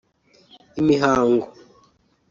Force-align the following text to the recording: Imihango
Imihango 0.81 1.45